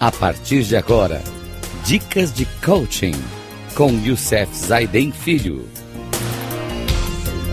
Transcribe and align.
A 0.00 0.12
partir 0.12 0.62
de 0.62 0.76
agora, 0.76 1.20
dicas 1.84 2.32
de 2.32 2.46
coaching 2.64 3.14
com 3.76 3.90
Youssef 4.06 4.54
Zaiden 4.54 5.10
Filho. 5.10 5.64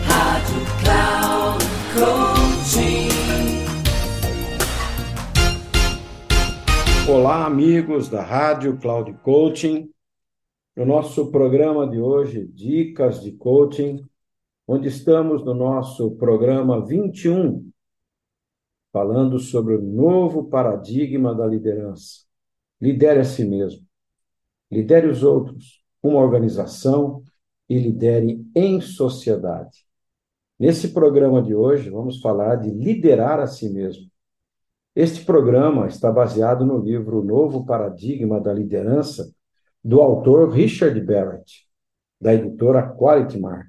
Rádio 0.05 0.61
Cloud 0.83 1.65
Coaching. 1.95 3.09
Olá, 7.11 7.47
amigos 7.47 8.09
da 8.09 8.21
Rádio 8.21 8.77
Cloud 8.77 9.11
Coaching. 9.23 9.89
No 10.77 10.85
nosso 10.85 11.31
programa 11.31 11.89
de 11.89 11.99
hoje, 11.99 12.45
Dicas 12.45 13.23
de 13.23 13.31
Coaching, 13.31 14.07
onde 14.67 14.89
estamos 14.89 15.43
no 15.43 15.55
nosso 15.55 16.11
programa 16.11 16.85
21, 16.85 17.67
falando 18.93 19.39
sobre 19.39 19.73
o 19.73 19.81
novo 19.81 20.43
paradigma 20.43 21.33
da 21.33 21.47
liderança. 21.47 22.24
Lidere 22.79 23.19
a 23.19 23.23
si 23.23 23.45
mesmo. 23.45 23.85
Lidere 24.71 25.07
os 25.07 25.23
outros, 25.23 25.83
uma 26.01 26.19
organização 26.19 27.23
e 27.69 27.79
lidere 27.79 28.45
em 28.55 28.81
sociedade. 28.81 29.85
Nesse 30.57 30.93
programa 30.93 31.41
de 31.41 31.53
hoje, 31.53 31.89
vamos 31.89 32.21
falar 32.21 32.55
de 32.55 32.69
liderar 32.69 33.39
a 33.39 33.47
si 33.47 33.69
mesmo. 33.69 34.09
Este 34.95 35.25
programa 35.25 35.87
está 35.87 36.11
baseado 36.11 36.65
no 36.65 36.77
livro 36.77 37.23
Novo 37.23 37.65
Paradigma 37.65 38.39
da 38.39 38.53
Liderança, 38.53 39.33
do 39.83 40.01
autor 40.01 40.49
Richard 40.51 40.99
Barrett, 41.01 41.67
da 42.19 42.33
editora 42.33 42.95
Quality 42.95 43.39
Mark. 43.39 43.67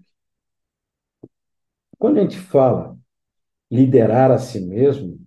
Quando 1.98 2.19
a 2.19 2.23
gente 2.23 2.38
fala 2.38 2.97
liderar 3.70 4.31
a 4.31 4.38
si 4.38 4.61
mesmo, 4.61 5.19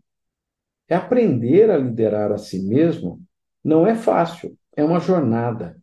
é 0.88 0.96
aprender 0.96 1.70
a 1.70 1.78
liderar 1.78 2.32
a 2.32 2.38
si 2.38 2.66
mesmo 2.66 3.22
não 3.64 3.86
é 3.86 3.96
fácil, 3.96 4.58
é 4.76 4.84
uma 4.84 5.00
jornada 5.00 5.78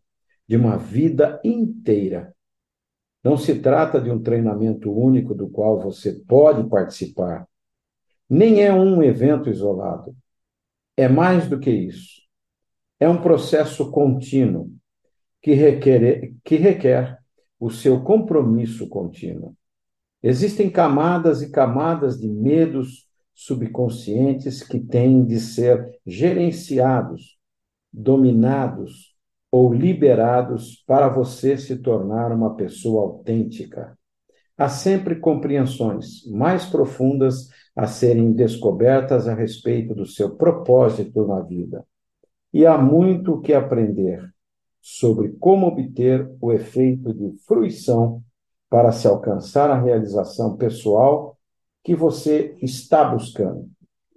de 0.48 0.56
uma 0.56 0.76
vida 0.76 1.40
inteira. 1.44 2.34
Não 3.22 3.36
se 3.36 3.58
trata 3.58 4.00
de 4.00 4.10
um 4.10 4.22
treinamento 4.22 4.92
único 4.92 5.34
do 5.34 5.48
qual 5.48 5.80
você 5.80 6.12
pode 6.12 6.68
participar. 6.68 7.46
Nem 8.28 8.62
é 8.62 8.72
um 8.72 9.02
evento 9.02 9.50
isolado. 9.50 10.16
É 10.96 11.08
mais 11.08 11.48
do 11.48 11.58
que 11.58 11.70
isso. 11.70 12.22
É 12.98 13.08
um 13.08 13.20
processo 13.20 13.90
contínuo 13.90 14.70
que 15.42 15.52
requer, 15.52 16.32
que 16.44 16.56
requer 16.56 17.18
o 17.58 17.70
seu 17.70 18.02
compromisso 18.02 18.88
contínuo. 18.88 19.56
Existem 20.22 20.70
camadas 20.70 21.42
e 21.42 21.50
camadas 21.50 22.18
de 22.18 22.28
medos 22.28 23.06
subconscientes 23.34 24.62
que 24.62 24.80
têm 24.80 25.24
de 25.24 25.38
ser 25.38 26.00
gerenciados 26.06 27.35
dominados 27.96 29.16
ou 29.50 29.72
liberados 29.72 30.84
para 30.86 31.08
você 31.08 31.56
se 31.56 31.76
tornar 31.76 32.30
uma 32.30 32.54
pessoa 32.54 33.02
autêntica. 33.04 33.98
Há 34.58 34.68
sempre 34.68 35.16
compreensões 35.16 36.26
mais 36.26 36.66
profundas 36.66 37.48
a 37.74 37.86
serem 37.86 38.32
descobertas 38.32 39.26
a 39.26 39.34
respeito 39.34 39.94
do 39.94 40.04
seu 40.04 40.36
propósito 40.36 41.26
na 41.26 41.40
vida. 41.40 41.86
E 42.52 42.66
há 42.66 42.76
muito 42.76 43.34
o 43.34 43.40
que 43.40 43.54
aprender 43.54 44.22
sobre 44.82 45.30
como 45.40 45.66
obter 45.66 46.30
o 46.40 46.52
efeito 46.52 47.14
de 47.14 47.36
fruição 47.46 48.22
para 48.68 48.92
se 48.92 49.08
alcançar 49.08 49.70
a 49.70 49.80
realização 49.80 50.56
pessoal 50.56 51.36
que 51.82 51.94
você 51.94 52.56
está 52.60 53.04
buscando. 53.04 53.70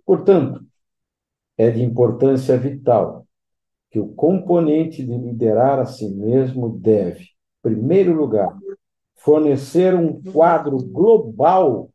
Portanto, 0.06 0.66
é 1.58 1.70
de 1.70 1.84
importância 1.84 2.58
vital 2.58 3.26
que 3.90 4.00
o 4.00 4.08
componente 4.08 5.04
de 5.04 5.18
liderar 5.18 5.80
a 5.80 5.86
si 5.86 6.08
mesmo 6.10 6.70
deve, 6.70 7.24
em 7.24 7.62
primeiro 7.62 8.14
lugar, 8.14 8.58
fornecer 9.16 9.96
um 9.96 10.22
quadro 10.22 10.78
global 10.78 11.92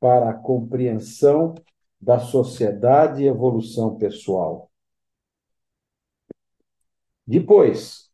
para 0.00 0.30
a 0.30 0.34
compreensão 0.34 1.54
da 2.00 2.18
sociedade 2.18 3.22
e 3.22 3.26
evolução 3.26 3.96
pessoal. 3.96 4.70
Depois, 7.26 8.10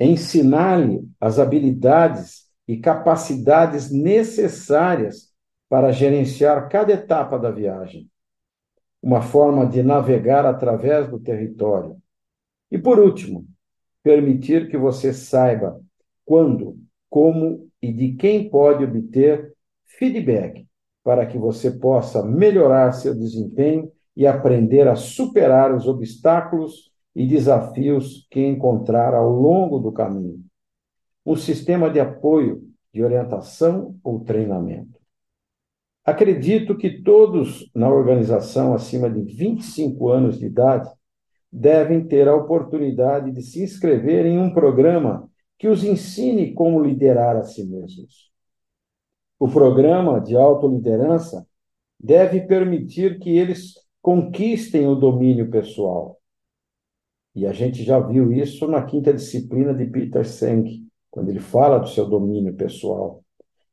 ensinar-lhe 0.00 1.08
as 1.20 1.38
habilidades 1.38 2.50
e 2.66 2.76
capacidades 2.78 3.92
necessárias 3.92 5.32
para 5.68 5.92
gerenciar 5.92 6.68
cada 6.68 6.92
etapa 6.92 7.38
da 7.38 7.50
viagem 7.50 8.10
uma 9.02 9.22
forma 9.22 9.66
de 9.66 9.82
navegar 9.82 10.44
através 10.44 11.08
do 11.08 11.18
território. 11.18 11.96
E 12.70 12.78
por 12.78 12.98
último, 12.98 13.46
permitir 14.02 14.68
que 14.68 14.76
você 14.76 15.12
saiba 15.12 15.80
quando, 16.24 16.76
como 17.08 17.68
e 17.80 17.92
de 17.92 18.14
quem 18.14 18.48
pode 18.48 18.84
obter 18.84 19.54
feedback 19.84 20.66
para 21.02 21.26
que 21.26 21.38
você 21.38 21.70
possa 21.70 22.22
melhorar 22.22 22.92
seu 22.92 23.14
desempenho 23.14 23.90
e 24.16 24.26
aprender 24.26 24.88
a 24.88 24.96
superar 24.96 25.74
os 25.74 25.86
obstáculos 25.86 26.90
e 27.14 27.26
desafios 27.26 28.26
que 28.30 28.44
encontrar 28.44 29.14
ao 29.14 29.30
longo 29.30 29.78
do 29.78 29.92
caminho. 29.92 30.44
Um 31.24 31.36
sistema 31.36 31.88
de 31.88 32.00
apoio, 32.00 32.62
de 32.92 33.02
orientação 33.02 33.96
ou 34.02 34.20
treinamento. 34.20 34.97
Acredito 36.08 36.74
que 36.74 37.02
todos 37.02 37.70
na 37.74 37.86
organização 37.86 38.72
acima 38.72 39.10
de 39.10 39.20
25 39.20 40.08
anos 40.08 40.38
de 40.38 40.46
idade 40.46 40.90
devem 41.52 42.02
ter 42.02 42.26
a 42.26 42.34
oportunidade 42.34 43.30
de 43.30 43.42
se 43.42 43.62
inscrever 43.62 44.24
em 44.24 44.38
um 44.38 44.50
programa 44.50 45.28
que 45.58 45.68
os 45.68 45.84
ensine 45.84 46.54
como 46.54 46.82
liderar 46.82 47.36
a 47.36 47.42
si 47.42 47.62
mesmos. 47.62 48.32
O 49.38 49.50
programa 49.50 50.18
de 50.18 50.34
autoliderança 50.34 51.46
deve 52.00 52.40
permitir 52.40 53.18
que 53.18 53.28
eles 53.28 53.74
conquistem 54.00 54.88
o 54.88 54.94
domínio 54.94 55.50
pessoal. 55.50 56.18
E 57.34 57.46
a 57.46 57.52
gente 57.52 57.82
já 57.84 58.00
viu 58.00 58.32
isso 58.32 58.66
na 58.66 58.82
quinta 58.82 59.12
disciplina 59.12 59.74
de 59.74 59.84
Peter 59.84 60.26
Senge, 60.26 60.86
quando 61.10 61.28
ele 61.28 61.40
fala 61.40 61.78
do 61.78 61.88
seu 61.88 62.08
domínio 62.08 62.54
pessoal 62.54 63.22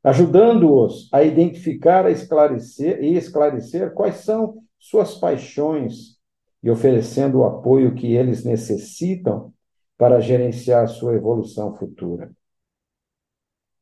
ajudando-os 0.06 1.10
a 1.12 1.24
identificar 1.24 2.06
a 2.06 2.12
esclarecer, 2.12 3.04
e 3.04 3.18
esclarecer 3.18 3.92
quais 3.92 4.18
são 4.18 4.62
suas 4.78 5.16
paixões 5.16 6.20
e 6.62 6.70
oferecendo 6.70 7.40
o 7.40 7.44
apoio 7.44 7.96
que 7.96 8.14
eles 8.14 8.46
necessitam 8.46 9.52
para 9.98 10.20
gerenciar 10.20 10.88
sua 10.88 11.16
evolução 11.16 11.76
futura. 11.76 12.32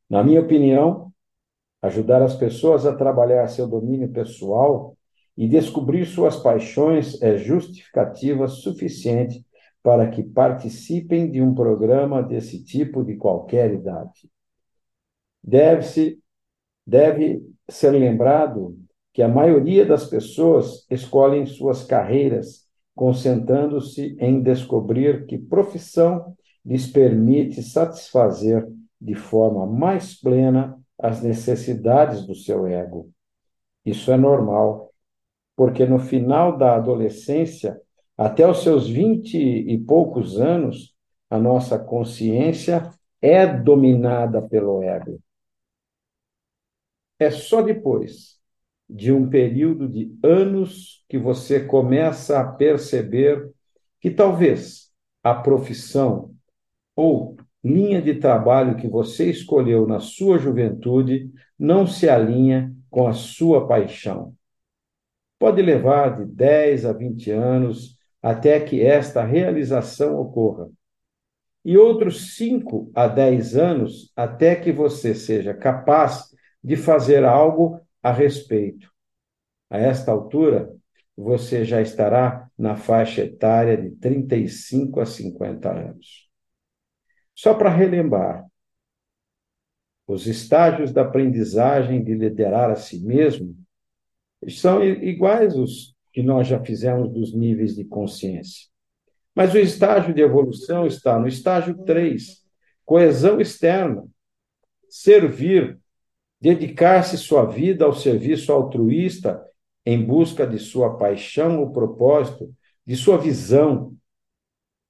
Na 0.09 0.23
minha 0.23 0.39
opinião, 0.39 1.11
ajudar 1.81 2.21
as 2.21 2.35
pessoas 2.37 2.85
a 2.85 2.95
trabalhar 2.95 3.45
seu 3.49 3.67
domínio 3.67 4.09
pessoal 4.09 4.95
e 5.35 5.45
descobrir 5.45 6.05
suas 6.05 6.37
paixões 6.37 7.21
é 7.21 7.37
justificativa 7.37 8.47
suficiente 8.47 9.45
para 9.81 10.09
que 10.09 10.23
participem 10.23 11.29
de 11.29 11.41
um 11.41 11.53
programa 11.53 12.23
desse 12.23 12.63
tipo 12.63 13.03
de 13.03 13.17
qualquer 13.17 13.73
idade. 13.73 14.31
Deve-se 15.43 16.19
deve 16.85 17.41
ser 17.69 17.91
lembrado 17.91 18.77
que 19.13 19.21
a 19.21 19.27
maioria 19.27 19.85
das 19.85 20.05
pessoas 20.05 20.85
escolhem 20.89 21.45
suas 21.45 21.83
carreiras 21.83 22.67
concentrando-se 22.95 24.15
em 24.19 24.41
descobrir 24.41 25.25
que 25.25 25.37
profissão 25.37 26.35
lhes 26.65 26.87
permite 26.87 27.61
satisfazer 27.61 28.67
de 28.99 29.15
forma 29.15 29.65
mais 29.65 30.19
plena 30.19 30.79
as 30.97 31.21
necessidades 31.21 32.25
do 32.25 32.35
seu 32.35 32.67
ego. 32.67 33.09
Isso 33.85 34.11
é 34.11 34.17
normal, 34.17 34.91
porque 35.55 35.85
no 35.85 35.99
final 35.99 36.57
da 36.57 36.75
adolescência, 36.75 37.79
até 38.17 38.47
os 38.47 38.61
seus 38.63 38.87
vinte 38.87 39.37
e 39.37 39.77
poucos 39.79 40.39
anos, 40.39 40.95
a 41.29 41.37
nossa 41.37 41.77
consciência 41.77 42.89
é 43.21 43.45
dominada 43.45 44.41
pelo 44.41 44.81
ego. 44.83 45.19
É 47.19 47.29
só 47.31 47.61
depois 47.61 48.39
de 48.89 49.11
um 49.11 49.29
período 49.29 49.87
de 49.87 50.15
anos 50.23 51.03
que 51.07 51.17
você 51.17 51.59
começa 51.59 52.39
a 52.39 52.45
perceber 52.45 53.51
que 53.99 54.11
talvez 54.11 54.91
a 55.23 55.33
profissão 55.33 56.33
ou 56.95 57.37
linha 57.63 58.01
de 58.01 58.15
trabalho 58.15 58.75
que 58.75 58.87
você 58.87 59.29
escolheu 59.29 59.87
na 59.87 59.99
sua 59.99 60.37
juventude 60.37 61.31
não 61.57 61.87
se 61.87 62.09
alinha 62.09 62.75
com 62.89 63.07
a 63.07 63.13
sua 63.13 63.67
paixão. 63.67 64.35
Pode 65.39 65.61
levar 65.61 66.17
de 66.17 66.25
10 66.25 66.85
a 66.85 66.93
20 66.93 67.31
anos 67.31 67.97
até 68.21 68.59
que 68.59 68.81
esta 68.81 69.23
realização 69.23 70.19
ocorra. 70.19 70.69
E 71.65 71.77
outros 71.77 72.35
5 72.35 72.91
a 72.93 73.07
10 73.07 73.55
anos 73.55 74.11
até 74.15 74.55
que 74.55 74.71
você 74.71 75.15
seja 75.15 75.53
capaz 75.53 76.33
de 76.63 76.75
fazer 76.75 77.23
algo 77.23 77.79
a 78.01 78.11
respeito. 78.11 78.91
A 79.69 79.77
esta 79.77 80.11
altura, 80.11 80.73
você 81.15 81.65
já 81.65 81.81
estará 81.81 82.49
na 82.57 82.75
faixa 82.75 83.21
etária 83.21 83.77
de 83.77 83.91
35 83.91 84.99
a 84.99 85.05
50 85.05 85.71
anos. 85.71 86.29
Só 87.35 87.53
para 87.53 87.69
relembrar, 87.69 88.45
os 90.07 90.27
estágios 90.27 90.91
da 90.91 91.01
aprendizagem 91.01 92.03
de 92.03 92.13
liderar 92.13 92.69
a 92.69 92.75
si 92.75 93.03
mesmo 93.03 93.55
são 94.49 94.83
iguais 94.83 95.55
os 95.55 95.95
que 96.11 96.21
nós 96.21 96.47
já 96.47 96.63
fizemos 96.63 97.11
dos 97.11 97.33
níveis 97.33 97.75
de 97.75 97.85
consciência. 97.85 98.67
Mas 99.33 99.53
o 99.53 99.57
estágio 99.57 100.13
de 100.13 100.21
evolução 100.21 100.85
está 100.85 101.17
no 101.17 101.27
estágio 101.27 101.83
3, 101.83 102.43
coesão 102.85 103.41
externa, 103.41 104.05
servir, 104.89 105.79
dedicar-se 106.43 107.17
sua 107.17 107.45
vida 107.45 107.85
ao 107.85 107.93
serviço 107.93 108.51
altruísta 108.51 109.41
em 109.85 110.05
busca 110.05 110.45
de 110.45 110.59
sua 110.59 110.97
paixão 110.97 111.61
ou 111.61 111.71
propósito, 111.71 112.53
de 112.85 112.97
sua 112.97 113.17
visão, 113.17 113.95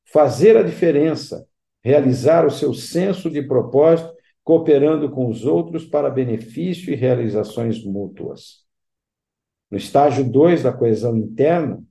fazer 0.04 0.58
a 0.58 0.64
diferença, 0.64 1.48
realizar 1.84 2.44
o 2.44 2.50
seu 2.50 2.74
senso 2.74 3.30
de 3.30 3.44
propósito, 3.44 4.12
cooperando 4.44 5.12
com 5.12 5.30
os 5.30 5.46
outros 5.46 5.86
para 5.86 6.10
benefício 6.10 6.92
e 6.92 6.96
realizações 6.96 7.86
mútuas. 7.86 8.66
No 9.70 9.78
estágio 9.78 10.28
2 10.28 10.64
da 10.64 10.74
coesão 10.74 11.16
interna, 11.16 11.84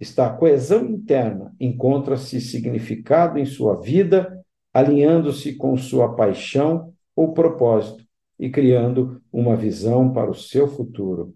está 0.00 0.26
a 0.26 0.36
coesão 0.36 0.84
interna, 0.86 1.54
encontra-se 1.60 2.40
significado 2.40 3.38
em 3.38 3.46
sua 3.46 3.80
vida, 3.80 4.44
alinhando-se 4.74 5.54
com 5.54 5.76
sua 5.76 6.16
paixão 6.16 6.92
ou 7.14 7.32
propósito 7.32 8.07
e 8.38 8.50
criando 8.50 9.20
uma 9.32 9.56
visão 9.56 10.12
para 10.12 10.30
o 10.30 10.34
seu 10.34 10.68
futuro. 10.68 11.34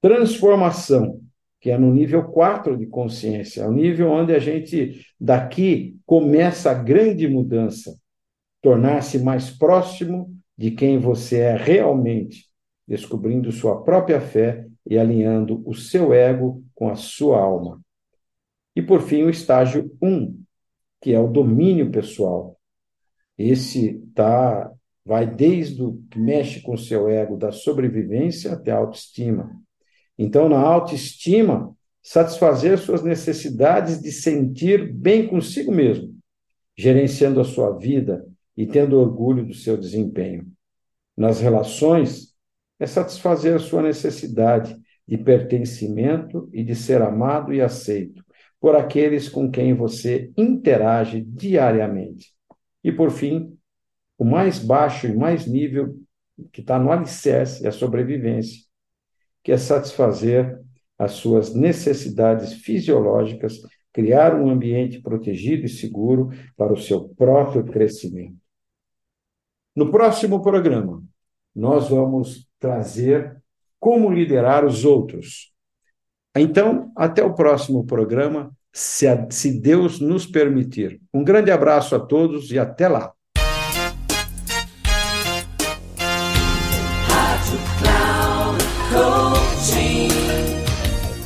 Transformação, 0.00 1.20
que 1.60 1.70
é 1.70 1.78
no 1.78 1.92
nível 1.92 2.24
4 2.24 2.76
de 2.76 2.86
consciência, 2.86 3.62
é 3.62 3.68
o 3.68 3.72
nível 3.72 4.10
onde 4.10 4.34
a 4.34 4.38
gente 4.38 5.06
daqui 5.18 5.98
começa 6.04 6.70
a 6.70 6.74
grande 6.74 7.26
mudança, 7.26 7.96
tornar-se 8.60 9.18
mais 9.18 9.50
próximo 9.50 10.36
de 10.56 10.70
quem 10.70 10.98
você 10.98 11.40
é 11.40 11.56
realmente, 11.56 12.46
descobrindo 12.86 13.50
sua 13.50 13.82
própria 13.82 14.20
fé 14.20 14.66
e 14.88 14.98
alinhando 14.98 15.62
o 15.66 15.74
seu 15.74 16.12
ego 16.12 16.62
com 16.74 16.88
a 16.88 16.94
sua 16.94 17.40
alma. 17.40 17.80
E 18.74 18.82
por 18.82 19.00
fim, 19.00 19.22
o 19.22 19.30
estágio 19.30 19.90
1, 20.00 20.08
um, 20.08 20.42
que 21.00 21.12
é 21.12 21.18
o 21.18 21.26
domínio 21.26 21.90
pessoal. 21.90 22.58
Esse 23.36 23.98
tá 24.14 24.70
vai 25.06 25.24
desde 25.24 25.80
o 25.84 26.02
que 26.10 26.18
mexe 26.18 26.60
com 26.60 26.74
o 26.74 26.78
seu 26.78 27.08
ego 27.08 27.36
da 27.36 27.52
sobrevivência 27.52 28.52
até 28.52 28.72
a 28.72 28.78
autoestima. 28.78 29.56
Então, 30.18 30.48
na 30.48 30.58
autoestima, 30.58 31.72
satisfazer 32.02 32.76
suas 32.76 33.04
necessidades 33.04 34.02
de 34.02 34.10
sentir 34.10 34.92
bem 34.92 35.28
consigo 35.28 35.70
mesmo, 35.70 36.12
gerenciando 36.76 37.40
a 37.40 37.44
sua 37.44 37.78
vida 37.78 38.26
e 38.56 38.66
tendo 38.66 38.98
orgulho 38.98 39.46
do 39.46 39.54
seu 39.54 39.76
desempenho. 39.76 40.44
Nas 41.16 41.40
relações, 41.40 42.34
é 42.80 42.86
satisfazer 42.86 43.54
a 43.54 43.60
sua 43.60 43.82
necessidade 43.82 44.76
de 45.06 45.16
pertencimento 45.16 46.50
e 46.52 46.64
de 46.64 46.74
ser 46.74 47.00
amado 47.00 47.54
e 47.54 47.60
aceito 47.60 48.24
por 48.60 48.74
aqueles 48.74 49.28
com 49.28 49.48
quem 49.50 49.72
você 49.72 50.32
interage 50.36 51.20
diariamente. 51.20 52.34
E, 52.82 52.90
por 52.90 53.12
fim, 53.12 53.55
o 54.18 54.24
mais 54.24 54.58
baixo 54.58 55.06
e 55.06 55.14
mais 55.14 55.46
nível 55.46 55.96
que 56.52 56.60
está 56.60 56.78
no 56.78 56.90
alicerce 56.90 57.64
é 57.64 57.68
a 57.68 57.72
sobrevivência, 57.72 58.62
que 59.42 59.52
é 59.52 59.58
satisfazer 59.58 60.58
as 60.98 61.12
suas 61.12 61.54
necessidades 61.54 62.54
fisiológicas, 62.54 63.60
criar 63.92 64.34
um 64.34 64.50
ambiente 64.50 65.00
protegido 65.00 65.66
e 65.66 65.68
seguro 65.68 66.30
para 66.56 66.72
o 66.72 66.76
seu 66.76 67.08
próprio 67.10 67.64
crescimento. 67.64 68.36
No 69.74 69.90
próximo 69.90 70.42
programa, 70.42 71.02
nós 71.54 71.88
vamos 71.88 72.48
trazer 72.58 73.36
como 73.78 74.10
liderar 74.10 74.64
os 74.64 74.84
outros. 74.84 75.52
Então, 76.34 76.92
até 76.96 77.22
o 77.22 77.34
próximo 77.34 77.84
programa, 77.84 78.54
se, 78.72 79.06
a, 79.06 79.30
se 79.30 79.58
Deus 79.58 80.00
nos 80.00 80.26
permitir. 80.26 81.00
Um 81.12 81.24
grande 81.24 81.50
abraço 81.50 81.94
a 81.94 82.00
todos 82.00 82.50
e 82.50 82.58
até 82.58 82.88
lá. 82.88 83.15